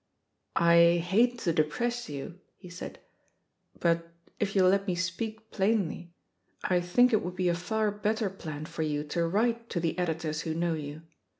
"I 0.55 0.97
hate 1.05 1.37
to 1.41 1.53
depress 1.53 2.09
you," 2.09 2.39
he 2.57 2.71
said, 2.71 2.97
*T)ut 3.79 4.01
if 4.39 4.55
you'll 4.55 4.69
let 4.71 4.87
me 4.87 4.95
speak 4.95 5.51
plainly, 5.51 6.11
I 6.63 6.81
think 6.81 7.13
it 7.13 7.23
would 7.23 7.35
be 7.35 7.49
a 7.49 7.53
far 7.53 7.91
better 7.91 8.31
plan 8.31 8.65
for 8.65 8.81
you 8.81 9.03
to 9.03 9.27
write 9.27 9.69
to 9.69 9.79
the 9.79 9.95
editors 9.99 10.41
who 10.41 10.55
know 10.55 10.73
you. 10.73 11.03